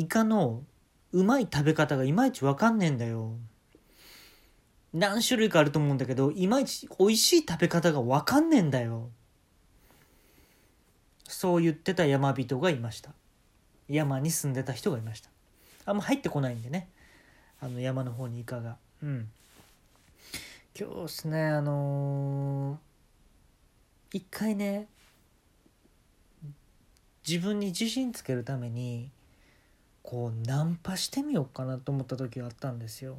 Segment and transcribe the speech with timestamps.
[0.00, 0.64] イカの
[1.12, 3.36] うまい食べ方がいまいちわかんねえんだよ。
[4.94, 9.10] 何種類かあると思うんだけどいまいち美味しい食べ方がわかんねえんだよ。
[11.28, 13.10] そう言ってた山人がいました。
[13.88, 15.28] 山に住んでた人がいました。
[15.84, 16.88] あんま入ってこないんでね。
[17.60, 18.78] あの山の方にイカが。
[19.02, 19.28] うん。
[20.74, 24.88] 今日ですねあのー一回ね
[27.28, 29.10] 自分に自信つけるために
[30.02, 33.16] こうナンパしてみようかなと思った時があったんですよ。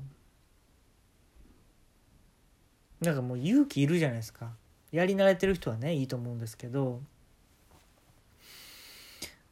[3.00, 4.52] なんかもう勇気いるじゃないですか。
[4.92, 7.00] やり慣れてる人はねいいと思うんですけど。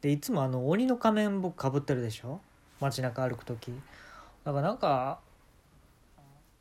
[0.01, 2.41] でいつもあの鬼の仮面僕かぶってるでしょ？
[2.79, 3.73] 街中歩く時。
[4.43, 5.19] だからなんか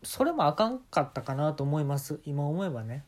[0.02, 2.20] それもあかんかったかなと思います。
[2.24, 3.04] 今思えばね。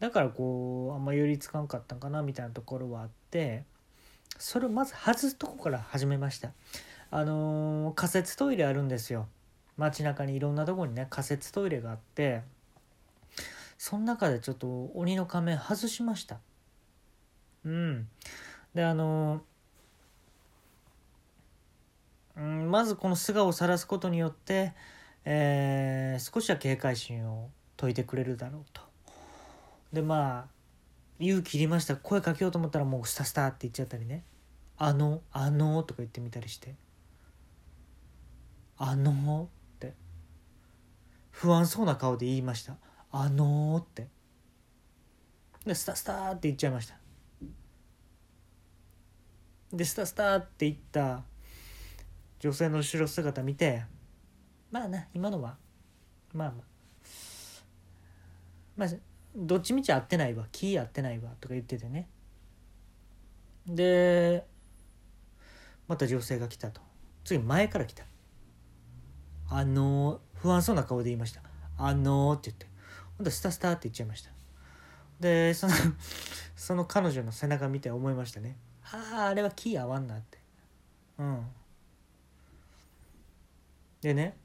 [0.00, 3.64] だからこうあんま寄りつかんかったんかなみたいなところはあって。
[4.40, 6.52] それをまず外すとこから始めました。
[7.10, 9.28] あのー仮設トイレあるんですよ。
[9.76, 12.42] 街中にいろんなとこにね仮設トイレがあって
[13.78, 16.38] その中でちょっと鬼の仮面外しました。
[17.64, 18.08] うん。
[18.74, 24.72] であのーうん、まずこの素顔を晒すことによって、
[25.24, 28.82] えー少しは警戒心を解いてくれるだろうと。
[29.92, 30.58] でまあ
[31.20, 31.96] 勇気いりました。
[31.96, 34.24] 声かけようと思ったらもうスタスタって言っちゃったりね
[34.76, 36.74] 「あのあの」とか言ってみたりして
[38.78, 39.94] 「あの」って。
[41.30, 42.76] 不安そうな顔で言いました
[43.12, 44.08] 「あの」って。
[45.64, 46.98] でスタスタって言っちゃいました。
[49.72, 51.24] でスタスタって言った
[52.38, 53.84] 女性の後ろ姿見て
[54.70, 55.58] まあな今のは。
[56.32, 56.64] まあまあ。
[58.76, 58.88] まあ
[59.36, 60.46] どっちみち合ってないわ。
[60.50, 61.30] 気合ってないわ。
[61.40, 62.08] とか言っててね。
[63.66, 64.46] で
[65.86, 66.80] また女性が来たと。
[67.24, 68.04] 次前から来た。
[69.50, 71.42] あのー不安そうな顔で言いました。
[71.76, 72.66] あのーって言って。
[73.16, 74.30] ほんとスタスタって言っちゃいました。
[75.18, 75.72] でその
[76.54, 78.56] その彼女の背中見て思いましたね。
[78.84, 80.38] あああれは気合わんなって。
[81.18, 81.46] うん。
[84.00, 84.36] でね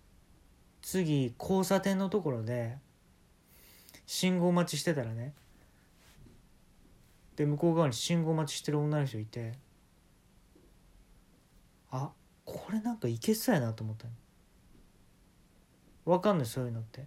[0.81, 2.77] 次交差点のところで
[4.05, 5.33] 信号待ちしてたらね
[7.35, 9.53] で向こう側に信号待ちしてる女の人いて
[11.91, 12.11] あ
[12.45, 14.13] これなんかいけそうやなと思ったの。
[16.05, 17.05] わかんないそういうのって。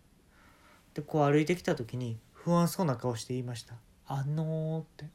[0.95, 3.75] でこう歩いてきた時に不安そうな顔して言いました
[4.07, 5.07] 「あのー」って。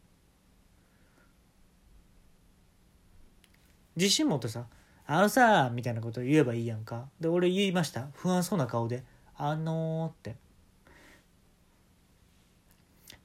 [3.96, 4.68] 自信持ってさ
[5.08, 7.10] 「あのさ」みたいなこと言えばいいやんか。
[7.20, 8.10] で俺言いました。
[8.14, 9.04] 不安そうな顔で
[9.36, 10.36] 「あのー」って。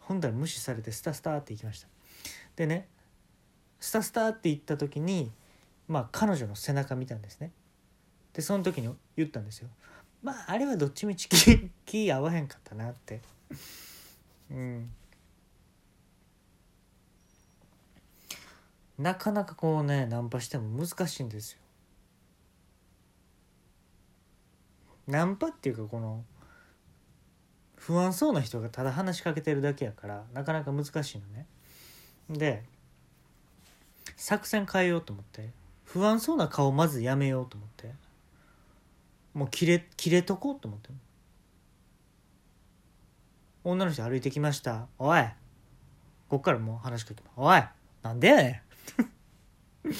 [0.00, 1.88] ほんだら無視されてスタスタって行きました。
[2.54, 2.88] でね
[3.80, 5.32] スタスタって行った時に
[5.88, 7.52] まあ彼女の背中見たんですね。
[8.32, 9.68] でその時に言ったんですよ。
[10.26, 13.20] まああれはどっちみち気気合わへんかったなって。
[14.50, 14.90] うん。
[18.98, 21.58] なかなかこうねナンパしても難しいんですよ。
[25.06, 26.24] ナンパっていうかこの
[27.76, 31.46] 不安そうな人がただ話しかけてるだけやからなかなか難しいのね。
[32.28, 32.64] で
[34.16, 35.50] 作戦変えようと思って
[35.84, 38.05] 不安そうな顔まずやめようと思って。
[39.36, 40.88] もう切れ切れとこうと思って
[43.64, 45.28] 女の人歩いてきました「おい!」
[46.30, 47.62] こっからもう話しかけます「おい。
[48.02, 48.62] なんでやね
[49.84, 49.92] ん!」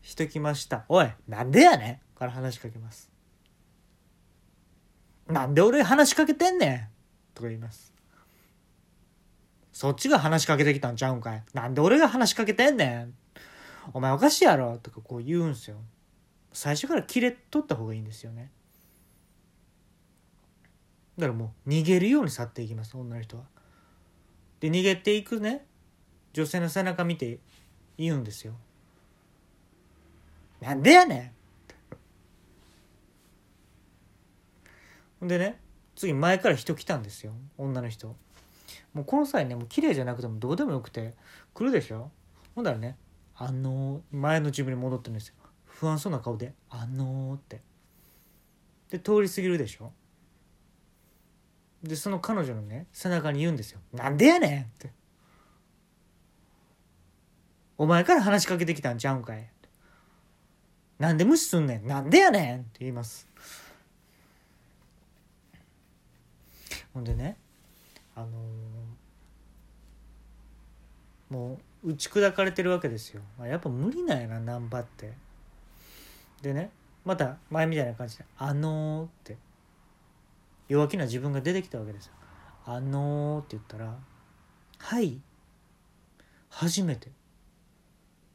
[0.00, 1.12] 人来ました「おい。
[1.28, 3.12] なんでやねん!」から話しかけます
[5.28, 6.88] 「なんで俺話しかけてんねん!」
[7.36, 7.92] とか言います。
[9.70, 11.44] そっちが話しかけてきたんちゃうんかい。
[11.52, 13.14] なんで俺が話しかけてんねん。
[13.92, 15.76] お前おかしいやろとかこう言うんすよ。
[16.52, 18.50] 最初から切れ取った方がいいんですよね。
[21.18, 23.44] だからもう逃げるように去っていきます女の人は。
[24.60, 25.66] で逃げていくね
[26.32, 27.38] 女性の背中見て
[27.98, 28.54] 言うんですよ
[30.60, 31.34] なんでやね
[35.18, 35.60] ほんでね
[35.96, 38.16] 次前から人来たんですよ女の人。
[38.94, 41.14] もうこの際ねもう綺麗じゃなくてもどうでもよくて
[41.54, 42.10] 来るでしょ。
[42.54, 42.96] ほんだらね
[43.36, 45.34] あのー前の自分に戻ってるんですよ。
[45.66, 47.60] 不安そうな顔で「あのー」って。
[48.90, 49.92] で通り過ぎるでしょ。
[51.82, 54.92] でその彼女のね背中に言うんですよ「なんでやねん!」って
[57.76, 59.50] 「お前から話しかけてきたんちゃうんかい」
[61.00, 61.86] なんで無視すんねん。
[61.86, 63.26] なんでやねんって言います。
[66.94, 67.36] ほんでね
[68.14, 68.30] あのー
[71.32, 73.22] もう打ち砕かれてるわけですよ。
[73.38, 75.14] まあやっぱ無理なんやな難波って。
[76.42, 76.70] でね
[77.04, 79.38] また前みたいな感じで「あのー」って。
[80.68, 82.12] 弱気な自分が出てきたわけですよ
[82.64, 83.98] 「あのー」って言ったら
[84.78, 85.20] 「はい。
[86.50, 87.10] 初めて。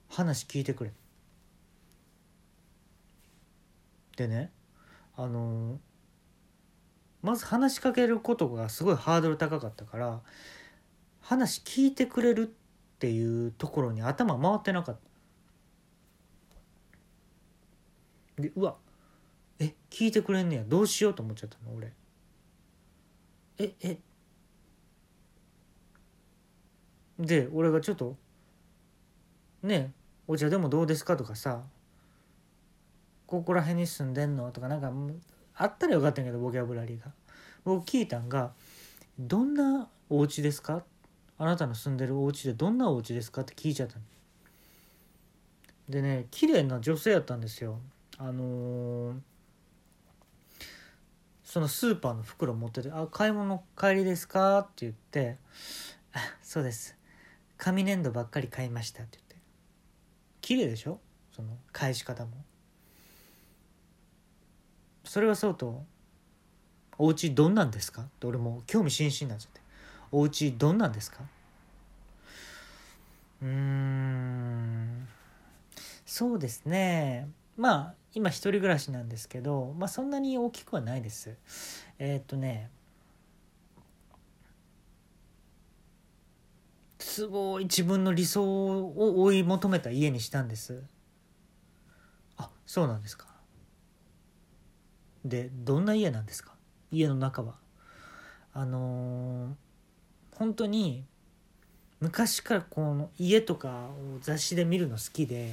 [0.10, 0.92] 話聞いてくれ」
[4.18, 4.52] でね
[5.16, 5.78] あのー
[7.24, 10.22] まず話しかけることがすごいハードル高かったから
[11.20, 12.56] 話聞いてくれる
[12.98, 14.98] っていうところに頭回ってなかっ
[18.36, 18.42] た。
[18.42, 18.76] でうわ
[19.60, 20.64] え聞いてくれんねや。
[20.64, 21.94] どうしようと思っちゃったの俺。
[23.60, 24.00] ええ。
[27.20, 28.16] で俺がちょっと
[29.62, 29.92] ね
[30.28, 31.62] お茶でもどうですかとかさ
[33.28, 34.52] ここら辺に住んでんの？
[34.52, 34.92] とかなんか
[35.56, 37.12] あったらよかったんやけどボキャブラリーが。
[37.64, 38.54] 僕聞いたんが
[39.20, 40.84] 「どんなお家ですか?」
[41.39, 43.42] あなたの住んでるお家でどんなお家ですか？
[43.42, 43.98] って聞いちゃった
[45.88, 47.80] でね綺麗な女性やったんですよ。
[48.18, 49.19] あのー、
[51.44, 55.38] そのスーパーの袋持ってて「あ買い物帰りですか?」って言って
[56.13, 56.95] 「あそうです。
[57.57, 59.36] 紙粘土ばっかり買いました」って言って。
[60.42, 61.00] 綺麗でしょ？
[61.31, 62.31] その返し方も。
[65.04, 65.86] それはそうと
[66.98, 69.62] 「お家どんなんですか?」って俺も興味津々になっちゃって
[70.12, 71.19] 「お家どんなんですか?」
[73.42, 75.07] うーん。
[76.06, 77.30] そうですね。
[77.57, 81.36] まあ今一人暮らしなんですけどまあそんなに大きくはないです。
[82.00, 82.69] えー、っとね。
[87.00, 90.83] すごい自分の理想を追い求めた家にしたんです。
[92.38, 93.27] あそうなんですか。
[95.25, 96.53] でどんな家なんですか？
[96.92, 97.56] 家の中は。
[98.53, 99.53] あのー、
[100.38, 101.04] 本当に
[102.00, 105.51] 昔からこの家とかを雑誌で見るの好きで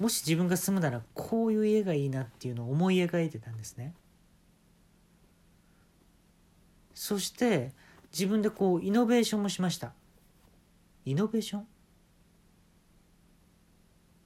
[0.00, 3.94] もし自分が住むならこういう家がいいなっていうのを思い描いてたんですね。
[6.94, 7.70] そして
[8.12, 9.92] 自分でこうイノベーションもしました。
[11.04, 11.66] イノベーション？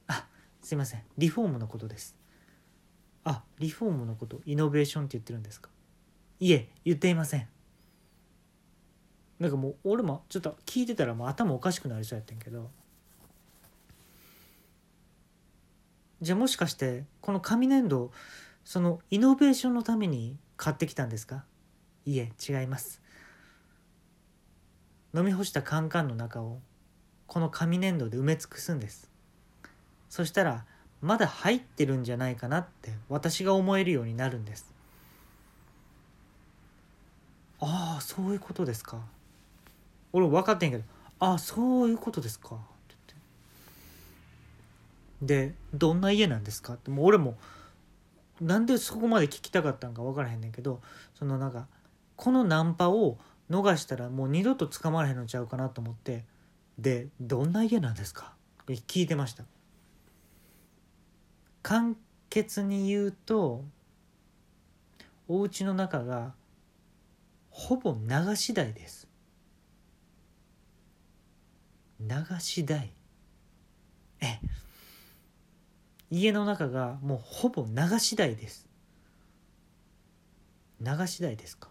[0.07, 0.25] あ
[0.61, 1.03] すいません。
[1.17, 2.15] リフォームのことです。
[3.25, 5.69] あリフォームのことイノベーションって言ってるんですか？
[6.39, 7.47] いえ言っていません。
[9.39, 12.69] なんかもう俺もちょっと聞いてたらもう頭おかしくなりそうやってんけど。
[16.21, 18.11] じゃあもしかしてこの紙粘土
[18.63, 21.43] そのイノベーションのために買ってきたんですか？
[22.05, 23.01] いえ違います。
[25.13, 26.59] 飲み干したカンカンの中を
[27.27, 29.09] この紙粘土で埋め尽くすんです。
[30.09, 30.65] そしたら
[31.01, 34.73] まだ入ってるんじゃないかなって私が思えるようになるんです。
[37.59, 38.99] ああそういうことですか。
[40.15, 40.83] 俺分かってんけど
[41.19, 42.57] 「ああそういうことですか」っ
[42.87, 42.95] て
[45.19, 47.37] 言ってで「どんな家なんですか?」ってもう俺も
[48.39, 50.81] なんでそこまで聞きたかったんか分からへんねんけど
[51.13, 51.67] そのなんか
[52.15, 53.17] このナンパを
[53.49, 56.23] 逃したらもう二度と捕まらへんのちゃうかなと思って
[56.79, 58.33] で「どんな家なんですか?」
[58.67, 59.43] 聞いてました
[61.61, 61.95] 簡
[62.29, 63.65] 潔に言うと
[65.27, 66.33] お家の中が
[67.49, 69.04] ほぼ流し台です
[71.99, 72.07] 流
[72.39, 72.93] し台。
[74.21, 74.39] え
[76.11, 78.67] 家の中がもうほぼ流し台です。
[80.81, 81.69] 流し台ですか？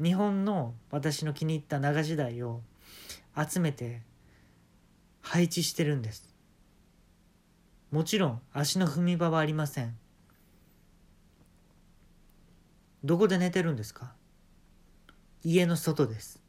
[0.00, 2.62] 日本の私の気に入った流し台を
[3.36, 4.02] 集めて
[5.20, 6.34] 配置してるんです。
[7.90, 9.96] もちろん足の踏み場はありません。
[13.04, 14.12] どこで寝てるんですか？
[15.44, 16.41] 家の外です。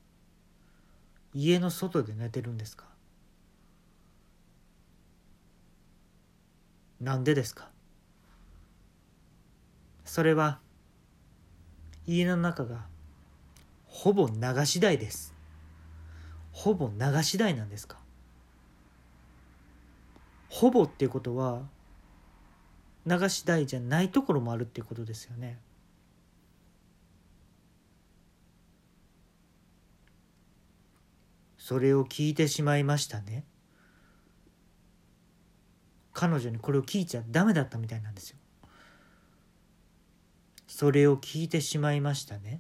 [1.34, 2.86] 家の外で寝てるんですか？
[7.02, 7.70] なんでですか？
[10.06, 10.60] それは
[12.06, 12.86] 家の中が
[13.88, 15.34] ほぼ流し台です。
[16.52, 17.98] ほぼ流し台なんですか？
[20.50, 21.64] ほぼっていうことは
[23.08, 25.58] 流し台じゃないところもあるっていうことですよね。
[31.64, 33.46] それを聞いてしまいましたね。
[36.12, 38.38] 彼女にこれを聞いちゃダメだったみたいなんですよ。
[40.68, 42.60] それを聞いてしまいましたね。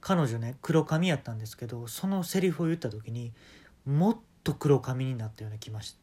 [0.00, 3.34] 彼女ね黒髪やったんですけどそのセリフを言った時に
[3.84, 5.98] もっと黒髪になったような気まし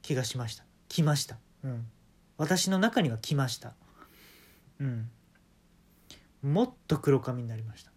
[0.00, 1.86] 気がしました来ましたうん
[2.38, 3.74] 私の中には来ました
[4.80, 5.10] うん
[6.42, 7.95] もっと黒髪になりました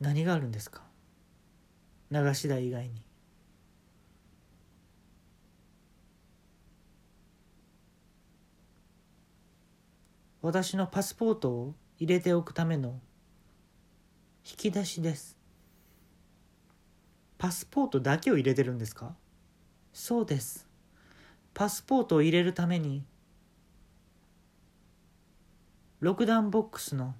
[0.00, 0.82] 何があるんですか？
[2.10, 3.02] 流し台以外に。
[10.42, 12.98] 私のパスポートを入れておくための
[14.42, 15.36] 引き出しです。
[17.36, 19.14] パスポートだけを入れてるんですか？
[19.92, 20.66] そうです。
[21.52, 23.04] パスポートを入れるために
[26.00, 27.14] 6段ボックスの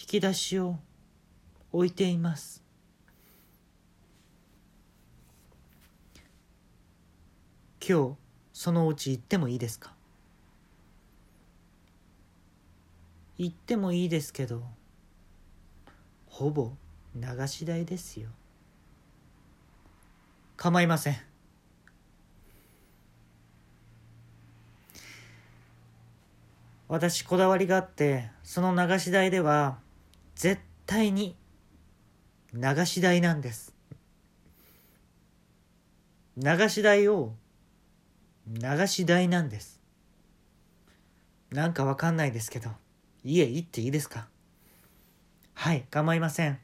[0.00, 0.78] 引き出しを
[1.72, 2.64] 置いています。
[7.86, 8.16] 今日
[8.54, 9.92] そのうち行ってもいいですか？
[13.36, 14.62] 行ってもいいですけど
[16.28, 16.72] ほぼ
[17.14, 18.30] 流し台ですよ。
[20.56, 21.16] 構いません。
[26.88, 29.78] 私こだわりがあってその流し台では
[30.40, 31.36] 絶対に
[32.54, 33.74] 流し台なんです。
[36.38, 37.34] 流し台を
[38.48, 39.82] 流し台なんです。
[41.50, 42.70] なんかわかんないですけど。
[43.22, 44.28] 家行っていいですか？
[45.52, 46.58] はい構いません。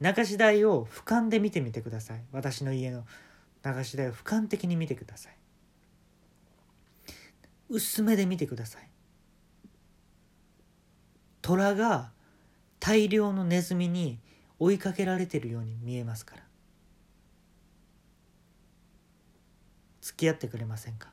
[0.00, 2.24] 流し台を俯瞰で見てみてください。
[2.32, 3.04] 私の家の
[3.64, 5.36] 流し台を俯瞰的に見てください。
[7.68, 8.90] 薄めで見てください。
[11.42, 12.10] 虎が
[12.80, 14.18] 大量のネズミに
[14.58, 16.42] 追いかけられてるように見えますから。
[20.00, 21.12] 付き合ってくれませんか？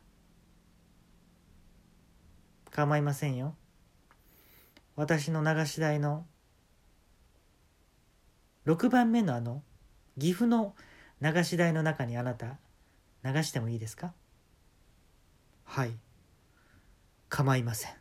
[2.71, 3.55] 構いませんよ。
[4.95, 6.25] 私の流し台の
[8.65, 9.61] 6番目のあの
[10.17, 10.73] 岐阜の
[11.21, 12.57] 流し台の中にあなた
[13.23, 14.13] 流してもいいですか？
[15.65, 15.91] はい。
[17.29, 17.91] 構いません。